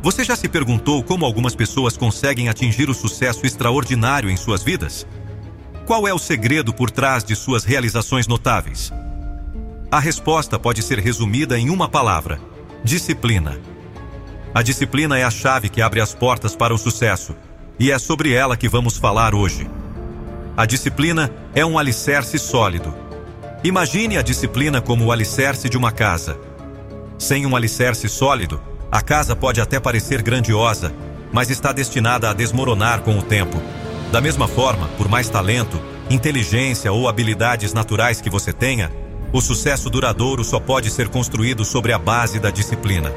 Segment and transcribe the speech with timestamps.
[0.00, 5.06] Você já se perguntou como algumas pessoas conseguem atingir o sucesso extraordinário em suas vidas?
[5.84, 8.92] Qual é o segredo por trás de suas realizações notáveis?
[9.90, 12.40] A resposta pode ser resumida em uma palavra:
[12.84, 13.58] disciplina.
[14.54, 17.34] A disciplina é a chave que abre as portas para o sucesso,
[17.78, 19.68] e é sobre ela que vamos falar hoje.
[20.56, 22.94] A disciplina é um alicerce sólido.
[23.64, 26.38] Imagine a disciplina como o alicerce de uma casa.
[27.18, 28.60] Sem um alicerce sólido,
[28.90, 30.92] a casa pode até parecer grandiosa,
[31.30, 33.60] mas está destinada a desmoronar com o tempo.
[34.10, 35.78] Da mesma forma, por mais talento,
[36.08, 38.90] inteligência ou habilidades naturais que você tenha,
[39.30, 43.12] o sucesso duradouro só pode ser construído sobre a base da disciplina.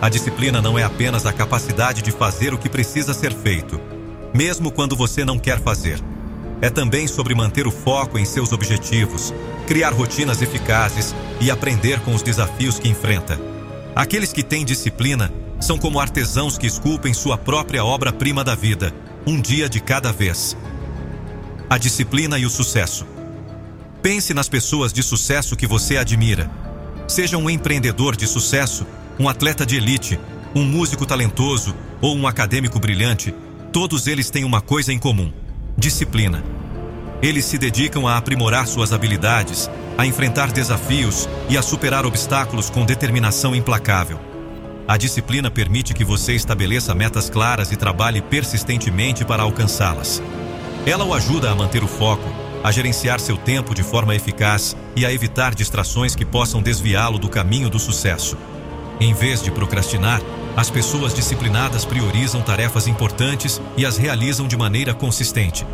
[0.00, 3.78] A disciplina não é apenas a capacidade de fazer o que precisa ser feito,
[4.32, 6.00] mesmo quando você não quer fazer.
[6.62, 9.34] É também sobre manter o foco em seus objetivos,
[9.66, 13.53] criar rotinas eficazes e aprender com os desafios que enfrenta.
[13.94, 18.92] Aqueles que têm disciplina são como artesãos que esculpem sua própria obra-prima da vida,
[19.26, 20.56] um dia de cada vez.
[21.70, 23.06] A disciplina e o sucesso.
[24.02, 26.50] Pense nas pessoas de sucesso que você admira.
[27.08, 28.86] Seja um empreendedor de sucesso
[29.18, 30.18] um atleta de elite,
[30.54, 33.34] um músico talentoso ou um acadêmico brilhante,
[33.72, 35.32] todos eles têm uma coisa em comum:
[35.76, 36.42] disciplina.
[37.24, 42.84] Eles se dedicam a aprimorar suas habilidades, a enfrentar desafios e a superar obstáculos com
[42.84, 44.20] determinação implacável.
[44.86, 50.22] A disciplina permite que você estabeleça metas claras e trabalhe persistentemente para alcançá-las.
[50.84, 52.30] Ela o ajuda a manter o foco,
[52.62, 57.30] a gerenciar seu tempo de forma eficaz e a evitar distrações que possam desviá-lo do
[57.30, 58.36] caminho do sucesso.
[59.00, 60.20] Em vez de procrastinar,
[60.54, 65.66] as pessoas disciplinadas priorizam tarefas importantes e as realizam de maneira consistente.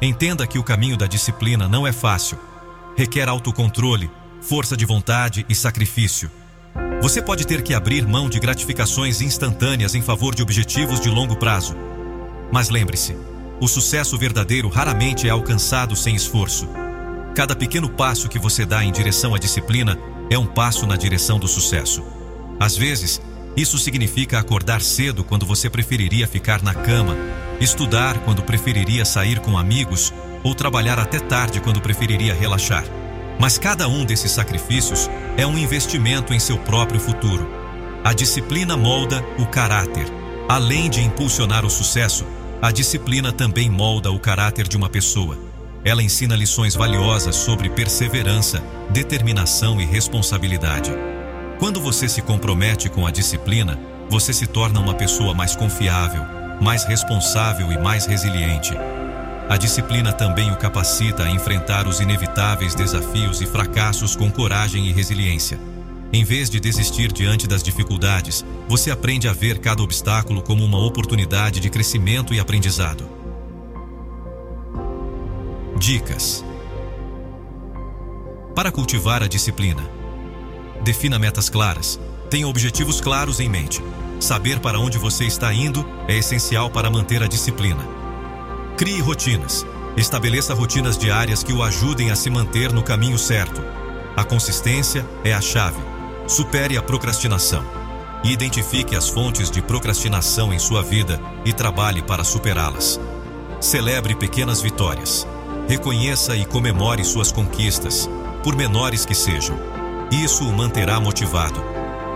[0.00, 2.38] Entenda que o caminho da disciplina não é fácil.
[2.96, 4.10] Requer autocontrole,
[4.42, 6.30] força de vontade e sacrifício.
[7.00, 11.36] Você pode ter que abrir mão de gratificações instantâneas em favor de objetivos de longo
[11.36, 11.74] prazo.
[12.52, 13.16] Mas lembre-se,
[13.58, 16.68] o sucesso verdadeiro raramente é alcançado sem esforço.
[17.34, 19.98] Cada pequeno passo que você dá em direção à disciplina
[20.30, 22.02] é um passo na direção do sucesso.
[22.60, 23.20] Às vezes,
[23.56, 27.16] isso significa acordar cedo quando você preferiria ficar na cama,
[27.60, 30.12] estudar quando preferiria sair com amigos
[30.42, 32.84] ou trabalhar até tarde quando preferiria relaxar.
[33.38, 37.48] Mas cada um desses sacrifícios é um investimento em seu próprio futuro.
[38.04, 40.06] A disciplina molda o caráter.
[40.48, 42.24] Além de impulsionar o sucesso,
[42.62, 45.38] a disciplina também molda o caráter de uma pessoa.
[45.84, 50.92] Ela ensina lições valiosas sobre perseverança, determinação e responsabilidade.
[51.58, 53.78] Quando você se compromete com a disciplina,
[54.08, 56.24] você se torna uma pessoa mais confiável,
[56.60, 58.74] mais responsável e mais resiliente.
[59.48, 64.92] A disciplina também o capacita a enfrentar os inevitáveis desafios e fracassos com coragem e
[64.92, 65.58] resiliência.
[66.12, 70.78] Em vez de desistir diante das dificuldades, você aprende a ver cada obstáculo como uma
[70.78, 73.08] oportunidade de crescimento e aprendizado.
[75.78, 76.44] Dicas:
[78.54, 79.82] Para cultivar a disciplina,
[80.82, 82.00] defina metas claras,
[82.30, 83.82] tenha objetivos claros em mente.
[84.20, 87.86] Saber para onde você está indo é essencial para manter a disciplina.
[88.76, 89.66] Crie rotinas.
[89.96, 93.62] Estabeleça rotinas diárias que o ajudem a se manter no caminho certo.
[94.16, 95.80] A consistência é a chave.
[96.26, 97.64] Supere a procrastinação.
[98.24, 102.98] Identifique as fontes de procrastinação em sua vida e trabalhe para superá-las.
[103.60, 105.26] Celebre pequenas vitórias.
[105.68, 108.08] Reconheça e comemore suas conquistas,
[108.42, 109.58] por menores que sejam.
[110.10, 111.62] Isso o manterá motivado.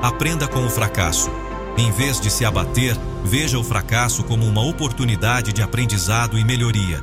[0.00, 1.41] Aprenda com o fracasso.
[1.76, 7.02] Em vez de se abater, veja o fracasso como uma oportunidade de aprendizado e melhoria.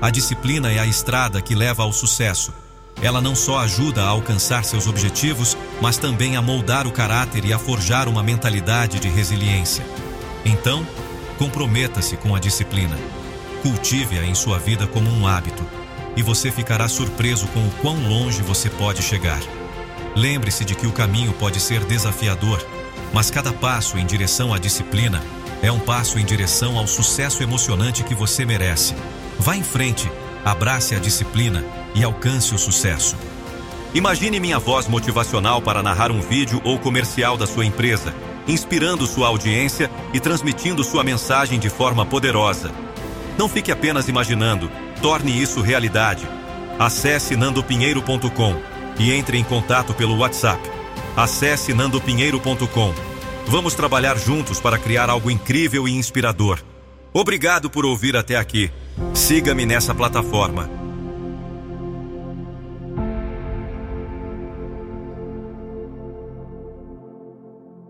[0.00, 2.52] A disciplina é a estrada que leva ao sucesso.
[3.00, 7.52] Ela não só ajuda a alcançar seus objetivos, mas também a moldar o caráter e
[7.52, 9.84] a forjar uma mentalidade de resiliência.
[10.44, 10.86] Então,
[11.38, 12.96] comprometa-se com a disciplina.
[13.62, 15.64] Cultive-a em sua vida como um hábito
[16.18, 19.40] e você ficará surpreso com o quão longe você pode chegar.
[20.16, 22.60] Lembre-se de que o caminho pode ser desafiador,
[23.12, 25.22] mas cada passo em direção à disciplina
[25.62, 28.94] é um passo em direção ao sucesso emocionante que você merece.
[29.38, 30.10] Vá em frente,
[30.44, 31.64] abrace a disciplina
[31.94, 33.16] e alcance o sucesso.
[33.94, 38.14] Imagine minha voz motivacional para narrar um vídeo ou comercial da sua empresa,
[38.46, 42.70] inspirando sua audiência e transmitindo sua mensagem de forma poderosa.
[43.38, 44.70] Não fique apenas imaginando,
[45.00, 46.26] Torne isso realidade.
[46.78, 48.56] Acesse nandopinheiro.com
[48.98, 50.77] e entre em contato pelo WhatsApp.
[51.18, 52.94] Acesse nandopinheiro.com.
[53.48, 56.60] Vamos trabalhar juntos para criar algo incrível e inspirador.
[57.12, 58.70] Obrigado por ouvir até aqui.
[59.12, 60.77] Siga-me nessa plataforma